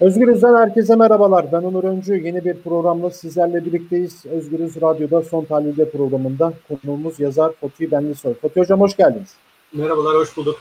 [0.00, 1.52] Özgürüz'den herkese merhabalar.
[1.52, 2.16] Ben Onur Öncü.
[2.16, 4.26] Yeni bir programla sizlerle birlikteyiz.
[4.26, 8.34] Özgürüz Radyo'da Son Tahlilde programında konuğumuz yazar Fatih Benlisoy.
[8.34, 9.34] Fatih Hocam hoş geldiniz.
[9.72, 10.58] Merhabalar, hoş bulduk.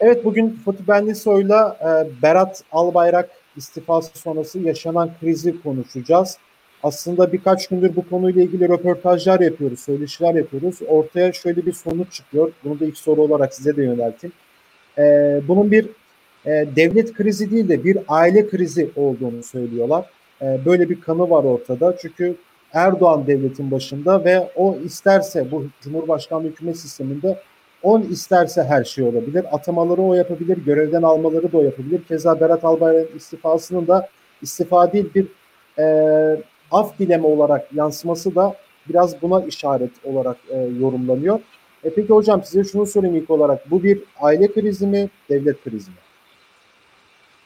[0.00, 6.38] Evet, bugün Fatih Benlisoy'la e, Berat Albayrak istifası sonrası yaşanan krizi konuşacağız.
[6.82, 10.78] Aslında birkaç gündür bu konuyla ilgili röportajlar yapıyoruz, söyleşiler yapıyoruz.
[10.88, 12.52] Ortaya şöyle bir sonuç çıkıyor.
[12.64, 14.32] Bunu da ilk soru olarak size de yönelteyim.
[14.98, 15.02] E,
[15.48, 15.86] bunun bir
[16.46, 20.10] e, devlet krizi değil de bir aile krizi olduğunu söylüyorlar.
[20.42, 21.96] E, böyle bir kanı var ortada.
[22.00, 22.36] Çünkü
[22.72, 27.38] Erdoğan devletin başında ve o isterse bu Cumhurbaşkanlığı hükümet sisteminde
[27.82, 29.44] on isterse her şey olabilir.
[29.52, 32.04] Atamaları o yapabilir, görevden almaları da o yapabilir.
[32.08, 34.08] Keza Berat Albayrak'ın istifasının da
[34.42, 35.26] istifa değil bir
[35.78, 38.54] e, af dileme olarak yansıması da
[38.88, 41.40] biraz buna işaret olarak e, yorumlanıyor.
[41.84, 43.70] E peki hocam size şunu sorayım ilk olarak.
[43.70, 45.96] Bu bir aile krizi mi, devlet krizi mi?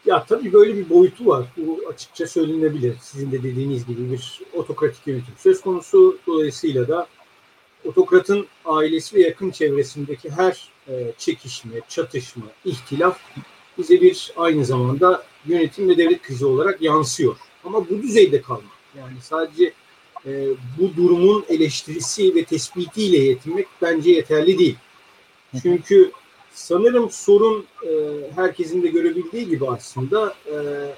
[0.07, 1.47] Ya tabii böyle bir boyutu var.
[1.57, 2.97] Bu açıkça söylenebilir.
[3.03, 6.19] Sizin de dediğiniz gibi bir otokratik yönetim söz konusu.
[6.27, 7.07] Dolayısıyla da
[7.85, 13.19] otokratın ailesi ve yakın çevresindeki her e, çekişme, çatışma, ihtilaf
[13.79, 17.37] bize bir aynı zamanda yönetim ve devlet krizi olarak yansıyor.
[17.65, 18.77] Ama bu düzeyde kalmak.
[18.97, 19.73] Yani sadece
[20.27, 24.77] e, bu durumun eleştirisi ve tespitiyle yetinmek bence yeterli değil.
[25.63, 26.13] Çünkü
[26.57, 27.91] Sanırım sorun e,
[28.35, 30.55] herkesin de görebildiği gibi aslında e,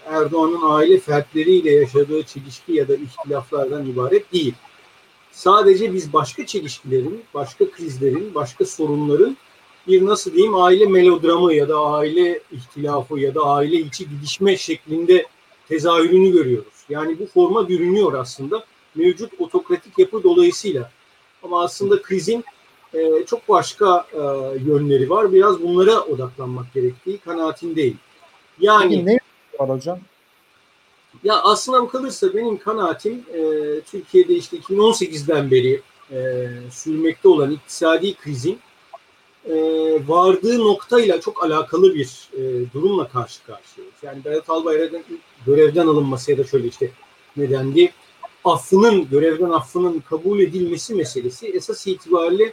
[0.06, 4.54] Erdoğan'ın aile fertleriyle yaşadığı çelişki ya da ihtilaflardan ibaret değil.
[5.32, 9.36] Sadece biz başka çelişkilerin, başka krizlerin, başka sorunların
[9.88, 15.26] bir nasıl diyeyim aile melodramı ya da aile ihtilafı ya da aile içi gidişme şeklinde
[15.68, 16.84] tezahürünü görüyoruz.
[16.88, 18.64] Yani bu forma bürünüyor aslında
[18.94, 20.90] mevcut otokratik yapı dolayısıyla.
[21.42, 22.44] Ama aslında krizin
[22.94, 24.18] e, çok başka e,
[24.64, 25.32] yönleri var.
[25.32, 27.98] Biraz bunlara odaklanmak gerektiği kanaatindeyim.
[28.60, 29.18] Yani Peki ne
[29.58, 29.98] var hocam?
[31.24, 33.40] Ya aslına bakılırsa benim kanaatim e,
[33.80, 35.80] Türkiye'de işte 2018'den beri
[36.12, 38.58] e, sürmekte olan iktisadi krizin
[39.44, 39.54] e,
[40.08, 43.94] vardığı noktayla çok alakalı bir e, durumla karşı karşıyayız.
[44.02, 45.02] Yani Berat Albayrak'ın
[45.46, 46.90] görevden alınması ya da şöyle işte
[47.36, 47.92] nedendi
[48.44, 52.52] affının, görevden affının kabul edilmesi meselesi esas itibariyle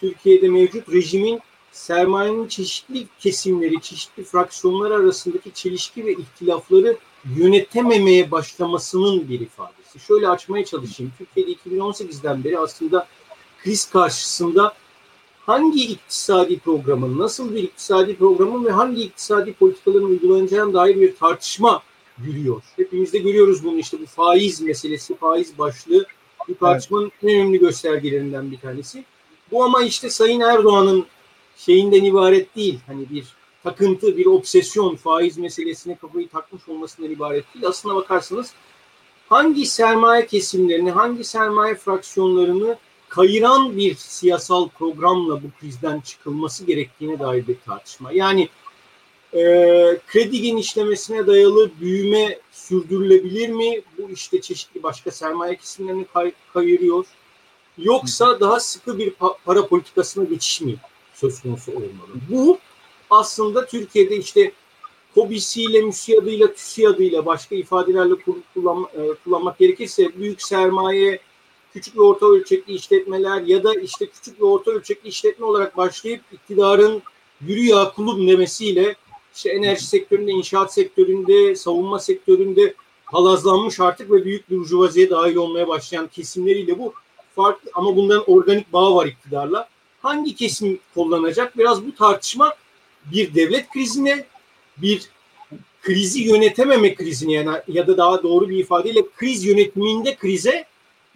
[0.00, 1.40] Türkiye'de mevcut rejimin
[1.72, 6.96] sermayenin çeşitli kesimleri, çeşitli fraksiyonlar arasındaki çelişki ve ihtilafları
[7.36, 9.98] yönetememeye başlamasının bir ifadesi.
[9.98, 11.12] Şöyle açmaya çalışayım.
[11.18, 13.06] Türkiye'de 2018'den beri aslında
[13.62, 14.74] kriz karşısında
[15.46, 21.82] hangi iktisadi programın, nasıl bir iktisadi programın ve hangi iktisadi politikaların uygulanacağına dair bir tartışma
[22.24, 22.62] yürüyor.
[22.76, 26.06] Hepimiz de görüyoruz bunu işte bu faiz meselesi, faiz başlığı
[26.48, 27.24] bu tartışmanın evet.
[27.24, 29.04] en önemli göstergelerinden bir tanesi.
[29.52, 31.06] Bu ama işte Sayın Erdoğan'ın
[31.56, 32.78] şeyinden ibaret değil.
[32.86, 33.24] Hani bir
[33.62, 37.66] takıntı, bir obsesyon, faiz meselesine kafayı takmış olmasından ibaret değil.
[37.66, 38.52] Aslına bakarsanız
[39.28, 42.76] hangi sermaye kesimlerini, hangi sermaye fraksiyonlarını
[43.08, 48.12] kayıran bir siyasal programla bu krizden çıkılması gerektiğine dair bir tartışma.
[48.12, 48.48] Yani
[49.34, 49.40] e,
[50.06, 53.82] kredi genişlemesine dayalı büyüme sürdürülebilir mi?
[53.98, 57.06] Bu işte çeşitli başka sermaye kesimlerini kay, kayırıyor.
[57.78, 59.12] Yoksa daha sıkı bir
[59.44, 60.76] para politikasına geçiş mi
[61.14, 62.08] söz konusu olmalı?
[62.30, 62.58] Bu
[63.10, 64.52] aslında Türkiye'de işte
[65.14, 68.14] KOBİ'siyle, MÜSİAD'ıyla, TÜSİAD'ıyla başka ifadelerle
[68.54, 71.20] kullan, e, kullanmak gerekirse büyük sermaye,
[71.72, 76.20] küçük ve orta ölçekli işletmeler ya da işte küçük ve orta ölçekli işletme olarak başlayıp
[76.32, 77.02] iktidarın
[77.40, 78.96] yürü ya kulum demesiyle
[79.34, 82.74] işte enerji sektöründe, inşaat sektöründe, savunma sektöründe
[83.04, 86.92] halazlanmış artık ve büyük bir burjuvaziye dahil olmaya başlayan kesimleriyle bu
[87.38, 89.68] farklı ama bunların organik bağı var iktidarla.
[90.02, 91.58] Hangi kesim kullanacak?
[91.58, 92.54] Biraz bu tartışma
[93.12, 94.24] bir devlet krizine,
[94.76, 95.10] bir
[95.82, 100.64] krizi yönetememe krizine yani ya da daha doğru bir ifadeyle kriz yönetiminde krize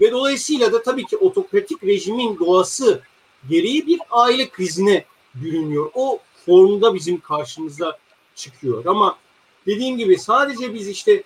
[0.01, 3.03] ve dolayısıyla da tabii ki otokratik rejimin doğası
[3.49, 5.91] gereği bir aile krizine bürünüyor.
[5.95, 7.99] O formda bizim karşımıza
[8.35, 8.85] çıkıyor.
[8.87, 9.19] Ama
[9.67, 11.23] dediğim gibi sadece biz işte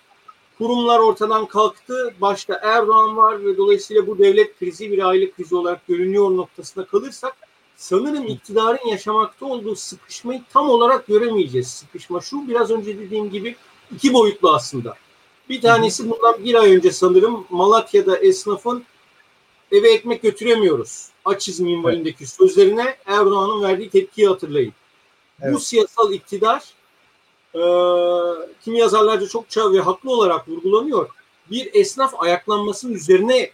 [0.59, 2.15] kurumlar ortadan kalktı.
[2.21, 7.37] Başta Erdoğan var ve dolayısıyla bu devlet krizi bir aile krizi olarak görünüyor noktasında kalırsak
[7.77, 11.69] sanırım iktidarın yaşamakta olduğu sıkışmayı tam olarak göremeyeceğiz.
[11.69, 13.57] Sıkışma şu biraz önce dediğim gibi
[13.95, 14.95] iki boyutlu aslında.
[15.49, 18.85] Bir tanesi bundan bir ay önce sanırım Malatya'da esnafın
[19.73, 21.09] eve ekmek götüremiyoruz.
[21.25, 22.31] Açız minvalindeki evet.
[22.31, 24.73] sözlerine Erdoğan'ın verdiği tepkiyi hatırlayın.
[25.43, 25.55] Evet.
[25.55, 26.65] Bu siyasal iktidar
[27.57, 27.63] e,
[28.65, 31.09] kimi yazarlarca çokça ve haklı olarak vurgulanıyor.
[31.51, 33.51] Bir esnaf ayaklanmasının üzerine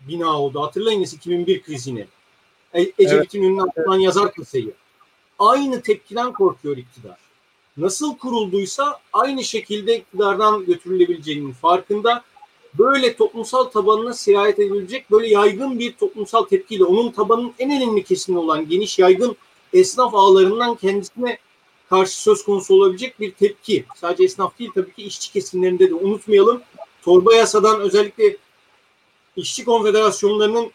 [0.00, 0.62] bina oldu.
[0.62, 2.06] Hatırlayınız 2001 krizini.
[2.74, 3.50] E, Ecevit'in evet.
[3.50, 4.72] ünlü atılan yazar kısayı.
[5.38, 7.18] Aynı tepkiden korkuyor iktidar.
[7.76, 12.24] nasıl kurulduysa aynı şekilde iktidardan götürülebileceğinin farkında.
[12.78, 18.38] Böyle toplumsal tabanına sirayet edebilecek böyle yaygın bir toplumsal tepkiyle onun tabanının en önemli kesimi
[18.38, 19.36] olan geniş yaygın
[19.72, 21.38] esnaf ağlarından kendisine
[21.90, 23.84] karşı söz konusu olabilecek bir tepki.
[23.96, 26.62] Sadece esnaf değil tabii ki işçi kesimlerinde de unutmayalım.
[27.02, 28.36] Torba yasadan özellikle
[29.36, 30.70] işçi konfederasyonlarının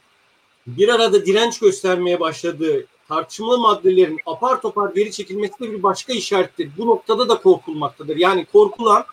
[0.68, 6.70] bir arada direnç göstermeye başladığı tartışmalı maddelerin apar topar geri çekilmesi de bir başka işarettir.
[6.78, 8.18] Bu noktada da korkulmaktadır.
[8.18, 9.06] Yani korkulan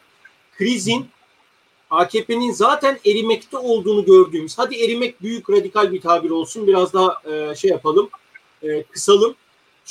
[0.59, 1.07] krizin
[1.91, 7.55] AKP'nin zaten erimekte olduğunu gördüğümüz, hadi erimek büyük radikal bir tabir olsun, biraz daha e,
[7.55, 8.11] şey yapalım,
[8.63, 9.35] e, kısalım.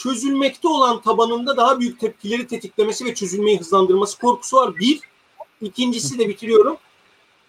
[0.03, 4.77] Çözülmekte olan tabanında daha büyük tepkileri tetiklemesi ve çözülmeyi hızlandırması korkusu var.
[4.77, 4.99] Bir.
[5.61, 6.77] İkincisi de bitiriyorum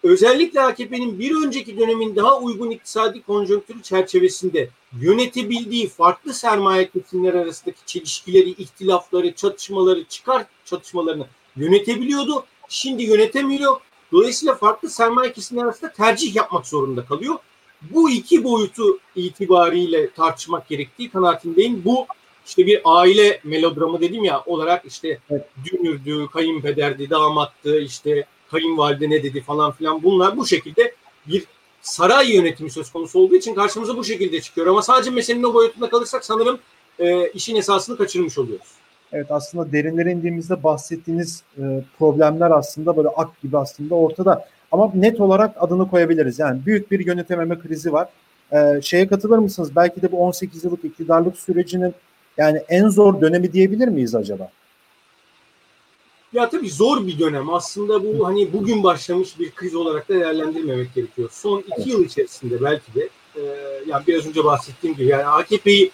[0.02, 4.70] özellikle AKP'nin bir önceki dönemin daha uygun iktisadi konjonktürü çerçevesinde
[5.00, 11.26] yönetebildiği farklı sermaye kesimler arasındaki çelişkileri, ihtilafları, çatışmaları, çıkar çatışmalarını
[11.56, 12.44] yönetebiliyordu.
[12.68, 13.80] Şimdi yönetemiyor.
[14.12, 17.36] Dolayısıyla farklı sermaye kesimler arasında tercih yapmak zorunda kalıyor.
[17.82, 21.82] Bu iki boyutu itibariyle tartışmak gerektiği kanaatindeyim.
[21.84, 22.06] Bu
[22.50, 25.44] işte bir aile melodramı dedim ya olarak işte evet.
[25.64, 30.94] dünürdü, kayınpederdi, damattı, işte kayınvalide ne dedi falan filan bunlar bu şekilde
[31.26, 31.44] bir
[31.82, 34.66] saray yönetimi söz konusu olduğu için karşımıza bu şekilde çıkıyor.
[34.66, 36.58] Ama sadece meselenin o boyutunda kalırsak sanırım
[36.98, 38.68] e, işin esasını kaçırmış oluyoruz.
[39.12, 41.62] Evet aslında derinlere indiğimizde bahsettiğiniz e,
[41.98, 44.48] problemler aslında böyle ak gibi aslında ortada.
[44.72, 46.38] Ama net olarak adını koyabiliriz.
[46.38, 48.08] Yani büyük bir yönetememe krizi var.
[48.52, 49.76] E, şeye katılır mısınız?
[49.76, 51.94] Belki de bu 18 yıllık iktidarlık sürecinin
[52.40, 54.50] yani en zor dönemi diyebilir miyiz acaba?
[56.32, 57.50] Ya tabii zor bir dönem.
[57.50, 61.28] Aslında bu hani bugün başlamış bir kriz olarak da değerlendirmemek gerekiyor.
[61.32, 63.40] Son iki yıl içerisinde belki de e,
[63.86, 65.90] yani biraz önce bahsettiğim gibi yani AKP'yi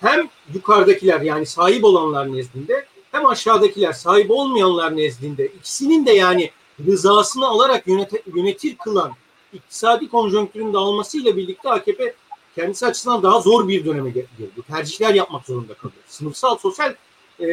[0.00, 6.50] hem yukarıdakiler yani sahip olanlar nezdinde hem aşağıdakiler sahip olmayanlar nezdinde ikisinin de yani
[6.86, 9.12] rızasını alarak yönet yönetir kılan
[9.52, 12.14] iktisadi konjonktürün dağılmasıyla birlikte AKP
[12.56, 14.28] kendisi açısından daha zor bir döneme girdi.
[14.68, 16.02] Tercihler yapmak zorunda kalıyor.
[16.06, 16.94] Sınıfsal sosyal
[17.40, 17.46] e,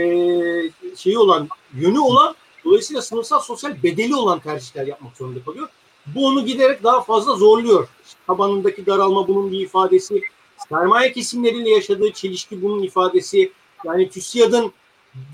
[0.98, 2.36] şeyi olan, yönü olan
[2.66, 5.70] dolayısıyla sınıfsal sosyal bedeli olan tercihler yapmak zorunda kalıyor.
[6.16, 7.88] Bu onu giderek daha fazla zorluyor.
[8.28, 10.22] Tabanındaki daralma bunun bir ifadesi.
[10.70, 13.52] Sermaye kesimleriyle yaşadığı çelişki bunun ifadesi.
[13.86, 14.74] Yani TÜSİAD'ın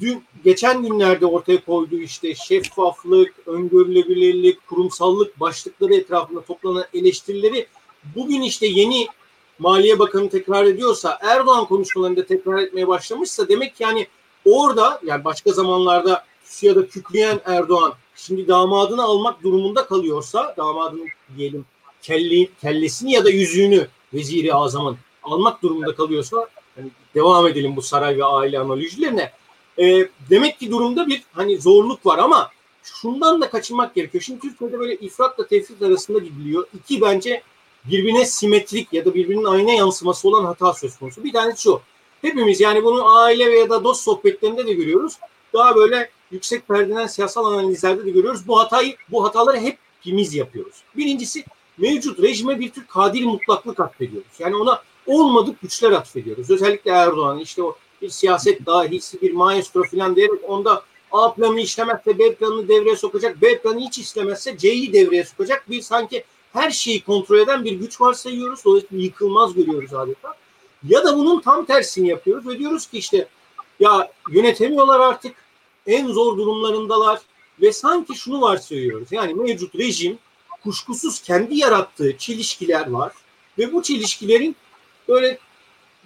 [0.01, 7.67] dün geçen günlerde ortaya koyduğu işte şeffaflık, öngörülebilirlik, kurumsallık başlıkları etrafında toplanan eleştirileri
[8.15, 9.07] bugün işte yeni
[9.59, 14.07] Maliye Bakanı tekrar ediyorsa, Erdoğan konuşmalarında tekrar etmeye başlamışsa demek ki yani
[14.45, 16.25] Orada yani başka zamanlarda
[16.61, 21.07] ya da kükleyen Erdoğan şimdi damadını almak durumunda kalıyorsa damadının
[21.37, 21.65] diyelim
[22.01, 28.17] kelli, kellesini ya da yüzüğünü veziri azamın almak durumunda kalıyorsa yani devam edelim bu saray
[28.17, 29.31] ve aile analojilerine.
[29.79, 32.51] E, demek ki durumda bir hani zorluk var ama
[32.83, 34.23] şundan da kaçınmak gerekiyor.
[34.23, 36.67] Şimdi Türkiye'de böyle ifratla tefrit arasında gidiliyor.
[36.73, 37.43] İki bence
[37.89, 41.23] birbirine simetrik ya da birbirinin ayna yansıması olan hata söz konusu.
[41.23, 41.81] Bir tanesi şu.
[42.21, 45.13] Hepimiz yani bunu aile veya da dost sohbetlerinde de görüyoruz.
[45.53, 48.47] Daha böyle yüksek perdeden siyasal analizlerde de görüyoruz.
[48.47, 50.83] Bu hatayı, bu hataları hepimiz yapıyoruz.
[50.97, 51.45] Birincisi
[51.77, 54.31] mevcut rejime bir tür kadir mutlaklık atfediyoruz.
[54.39, 56.49] Yani ona olmadık güçler atfediyoruz.
[56.49, 62.19] Özellikle Erdoğan işte o bir siyaset dahisi bir maestro falan diyerek onda A planını işlemezse
[62.19, 67.03] B planını devreye sokacak, B planı hiç işlemezse C'yi devreye sokacak bir sanki her şeyi
[67.03, 68.65] kontrol eden bir güç varsayıyoruz.
[68.65, 70.35] Dolayısıyla yıkılmaz görüyoruz adeta.
[70.87, 73.27] Ya da bunun tam tersini yapıyoruz ve diyoruz ki işte
[73.79, 75.35] ya yönetemiyorlar artık
[75.87, 77.19] en zor durumlarındalar
[77.61, 79.11] ve sanki şunu varsayıyoruz.
[79.11, 80.17] Yani mevcut rejim
[80.63, 83.13] kuşkusuz kendi yarattığı çelişkiler var
[83.57, 84.55] ve bu çelişkilerin
[85.07, 85.39] böyle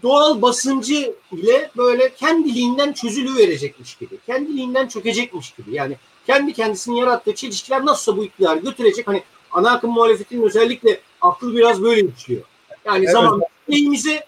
[0.04, 4.18] doğal basıncı ile böyle kendiliğinden çözülüverecekmiş gibi.
[4.26, 5.76] Kendiliğinden çökecekmiş gibi.
[5.76, 5.98] Yani
[6.28, 9.08] kendi kendisinin yarattığı çelişkiler nasılsa bu iktidarı götürecek.
[9.08, 12.42] Hani ana akım muhalefetinin özellikle aklı biraz böyle işliyor.
[12.86, 13.14] Yani evet.
[13.14, 14.26] zaman neyimize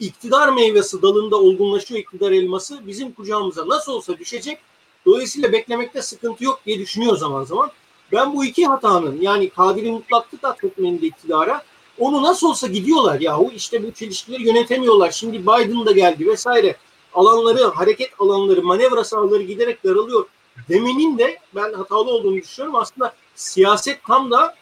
[0.00, 4.58] iktidar meyvesi dalında olgunlaşıyor iktidar elması bizim kucağımıza nasıl olsa düşecek.
[5.06, 7.70] Dolayısıyla beklemekte sıkıntı yok diye düşünüyor zaman zaman.
[8.12, 11.62] Ben bu iki hatanın yani kadiri mutlaklık atfetmenin de iktidara
[11.98, 15.10] onu nasıl olsa gidiyorlar yahu işte bu çelişkileri yönetemiyorlar.
[15.10, 16.76] Şimdi Biden da geldi vesaire.
[17.14, 20.26] Alanları, hareket alanları, manevra sahaları giderek daralıyor
[20.68, 22.80] demenin de ben hatalı olduğunu düşünüyorum.
[22.80, 24.54] Aslında siyaset tam da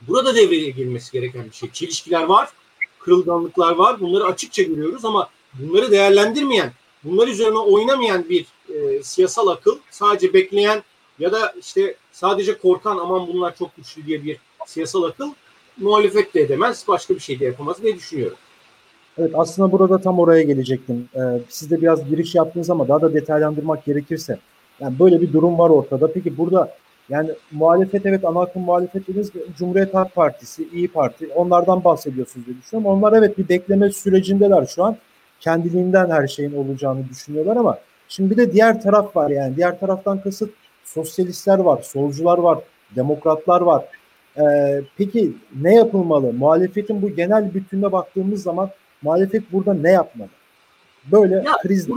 [0.00, 1.70] burada devreye girmesi gereken bir şey.
[1.70, 2.48] Çelişkiler var
[3.04, 4.00] kırılganlıklar var.
[4.00, 6.72] Bunları açıkça görüyoruz ama bunları değerlendirmeyen,
[7.04, 10.82] bunlar üzerine oynamayan bir e, siyasal akıl sadece bekleyen
[11.18, 15.32] ya da işte sadece korkan aman bunlar çok güçlü diye bir siyasal akıl
[15.76, 18.36] muhalefet de edemez, başka bir şey de yapamaz diye düşünüyorum.
[19.18, 21.08] Evet aslında burada tam oraya gelecektim.
[21.14, 24.38] Ee, siz de biraz giriş yaptınız ama daha da detaylandırmak gerekirse.
[24.80, 26.12] Yani böyle bir durum var ortada.
[26.12, 26.76] Peki burada
[27.08, 32.56] yani muhalefet evet ana akım muhalefet dediğiniz Cumhuriyet Halk Partisi, İyi Parti onlardan bahsediyorsunuz diye
[32.56, 32.98] düşünüyorum.
[32.98, 34.96] Onlar evet bir bekleme sürecindeler şu an.
[35.40, 39.56] Kendiliğinden her şeyin olacağını düşünüyorlar ama şimdi bir de diğer taraf var yani.
[39.56, 40.50] Diğer taraftan kasıt
[40.84, 42.58] sosyalistler var, solcular var,
[42.96, 43.84] demokratlar var.
[44.38, 46.32] Ee, peki ne yapılmalı?
[46.32, 48.70] Muhalefetin bu genel bütününe baktığımız zaman
[49.02, 50.28] muhalefet burada ne yapmalı?
[51.12, 51.88] Böyle ya, kriz.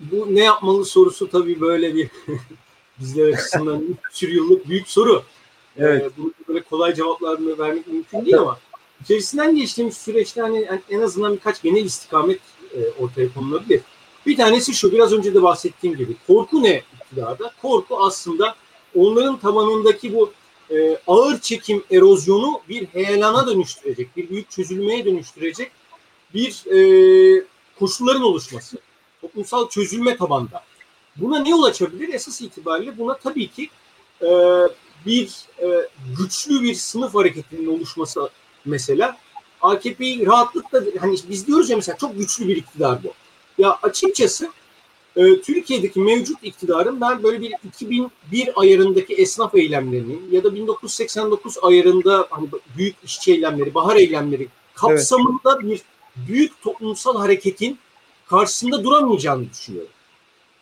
[0.00, 2.10] Bu ne yapmalı sorusu tabii böyle bir
[3.00, 5.22] bizler açısından 3 yıllık büyük soru.
[5.76, 6.02] Evet.
[6.02, 8.58] Ee, bunu böyle kolay cevaplarını vermek mümkün değil ama
[9.02, 12.40] içerisinden geçtiğimiz süreçte hani en azından birkaç genel istikamet
[12.74, 13.80] e, ortaya konulabilir.
[14.26, 17.52] Bir tanesi şu biraz önce de bahsettiğim gibi korku ne iktidarda?
[17.62, 18.54] Korku aslında
[18.94, 20.32] onların tabanındaki bu
[20.70, 25.70] e, ağır çekim erozyonu bir heyelana dönüştürecek, bir büyük çözülmeye dönüştürecek
[26.34, 27.44] bir e,
[27.78, 28.76] koşulların oluşması.
[29.20, 30.64] Toplumsal çözülme tabanda.
[31.16, 32.14] Buna ne yol açabilir?
[32.14, 33.70] Esas itibariyle buna tabii ki
[34.22, 34.28] e,
[35.06, 35.88] bir e,
[36.18, 38.30] güçlü bir sınıf hareketinin oluşması
[38.64, 39.16] mesela
[39.60, 43.12] AKP'yi rahatlıkla hani biz diyoruz ya mesela çok güçlü bir iktidar bu.
[43.58, 44.50] Ya açıkçası
[45.16, 48.10] e, Türkiye'deki mevcut iktidarın ben böyle bir 2001
[48.56, 55.70] ayarındaki esnaf eylemlerini ya da 1989 ayarında hani büyük işçi eylemleri, bahar eylemleri kapsamında evet.
[55.70, 55.82] bir
[56.28, 57.78] büyük toplumsal hareketin
[58.26, 59.90] karşısında duramayacağını düşünüyorum.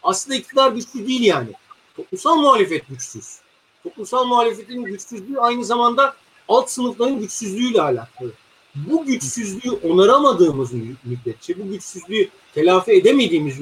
[0.03, 1.49] Aslında iktidar güçlü değil yani.
[1.97, 3.39] Toplumsal muhalefet güçsüz.
[3.83, 6.15] Toplumsal muhalefetin güçsüzlüğü aynı zamanda
[6.49, 8.33] alt sınıfların güçsüzlüğüyle alakalı.
[8.75, 10.73] Bu güçsüzlüğü onaramadığımız
[11.05, 13.57] müddetçe, bu güçsüzlüğü telafi edemediğimiz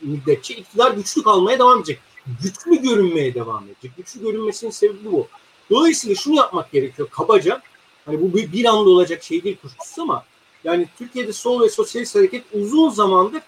[0.00, 1.98] müddetçe iktidar güçlü kalmaya devam edecek.
[2.42, 3.96] Güçlü görünmeye devam edecek.
[3.96, 5.28] Güçlü görünmesinin sebebi bu.
[5.70, 7.62] Dolayısıyla şunu yapmak gerekiyor kabaca.
[8.06, 10.24] Hani bu bir anda olacak şey değil kuşkusuz ama
[10.64, 13.42] yani Türkiye'de sol ve sosyalist hareket uzun zamandır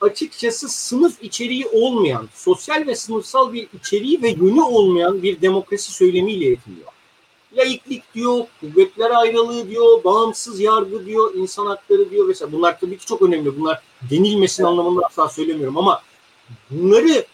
[0.00, 6.44] açıkçası sınıf içeriği olmayan, sosyal ve sınıfsal bir içeriği ve yönü olmayan bir demokrasi söylemiyle
[6.44, 6.86] yetiniyor.
[7.56, 12.52] Laiklik diyor, kuvvetler ayrılığı diyor, bağımsız yargı diyor, insan hakları diyor mesela.
[12.52, 13.60] Bunlar tabii ki çok önemli.
[13.60, 14.70] Bunlar denilmesin evet.
[14.70, 16.02] anlamında asla söylemiyorum ama
[16.70, 17.26] bunları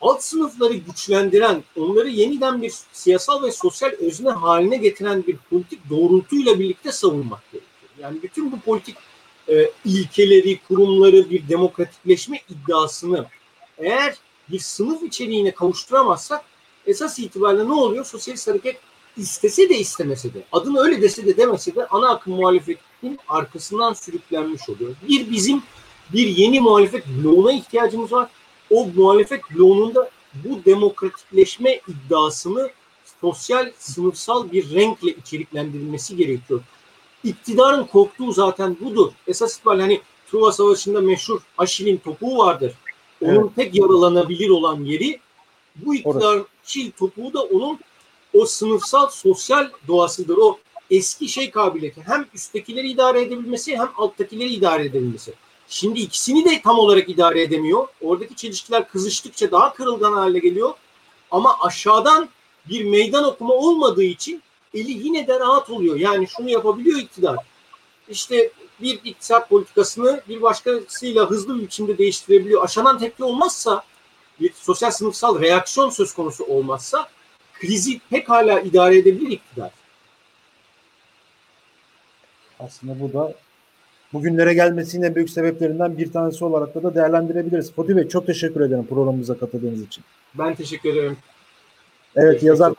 [0.00, 6.58] alt sınıfları güçlendiren, onları yeniden bir siyasal ve sosyal özne haline getiren bir politik doğrultuyla
[6.58, 7.90] birlikte savunmak gerekiyor.
[7.98, 8.96] Yani bütün bu politik
[9.48, 13.26] e, ilkeleri, kurumları, bir demokratikleşme iddiasını
[13.78, 14.14] eğer
[14.50, 16.44] bir sınıf içeriğine kavuşturamazsak
[16.86, 18.04] esas itibariyle ne oluyor?
[18.04, 18.76] Sosyalist hareket
[19.16, 24.68] istese de istemese de, adını öyle dese de demese de ana akım muhalefetin arkasından sürüklenmiş
[24.68, 24.94] oluyor.
[25.08, 25.62] Bir bizim
[26.12, 28.30] bir yeni muhalefet bloğuna ihtiyacımız var.
[28.70, 29.94] O muhalefet bloğunun
[30.34, 32.70] bu demokratikleşme iddiasını
[33.20, 36.60] sosyal, sınıfsal bir renkle içeriklendirilmesi gerekiyor
[37.24, 39.12] iktidarın korktuğu zaten budur.
[39.26, 40.00] Esas itibariyle hani
[40.30, 42.72] Truva Savaşı'nda meşhur Aşil'in topuğu vardır.
[43.20, 43.56] Onun evet.
[43.56, 45.20] tek yaralanabilir olan yeri
[45.76, 47.78] bu iktidarın Aşil topuğu da onun
[48.34, 50.36] o sınıfsal sosyal doğasıdır.
[50.36, 50.58] O
[50.90, 52.02] eski şey kabiliyeti.
[52.06, 55.34] Hem üsttekileri idare edebilmesi hem alttakileri idare edebilmesi.
[55.68, 57.88] Şimdi ikisini de tam olarak idare edemiyor.
[58.00, 60.74] Oradaki çelişkiler kızıştıkça daha kırılgan hale geliyor.
[61.30, 62.28] Ama aşağıdan
[62.68, 64.42] bir meydan okuma olmadığı için
[64.74, 65.96] eli yine de rahat oluyor.
[65.96, 67.36] Yani şunu yapabiliyor iktidar.
[68.08, 68.50] İşte
[68.82, 72.64] bir iktisat politikasını bir başkasıyla hızlı bir biçimde değiştirebiliyor.
[72.64, 73.84] Aşanan tepki olmazsa
[74.40, 77.08] bir sosyal sınıfsal reaksiyon söz konusu olmazsa
[77.52, 79.70] krizi pek hala idare edebilir iktidar.
[82.60, 83.34] Aslında bu da
[84.12, 87.72] bugünlere gelmesinin en büyük sebeplerinden bir tanesi olarak da, da değerlendirebiliriz.
[87.72, 90.04] Fatih Bey çok teşekkür ederim programımıza katıldığınız için.
[90.34, 91.16] Ben teşekkür ederim.
[92.16, 92.72] Evet teşekkür yazar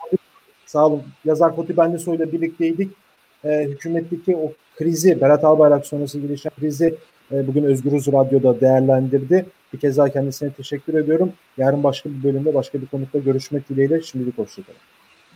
[0.66, 1.02] Sağ olun.
[1.24, 2.90] Yazar Koti Benlisoy ile birlikteydik.
[3.44, 6.94] E, hükümetteki o krizi, Berat Albayrak sonrası gelişen krizi
[7.32, 9.46] e, bugün Özgürüz Radyo'da değerlendirdi.
[9.72, 11.32] Bir kez daha kendisine teşekkür ediyorum.
[11.58, 14.02] Yarın başka bir bölümde, başka bir konukla görüşmek dileğiyle.
[14.02, 14.95] Şimdilik hoşçakalın.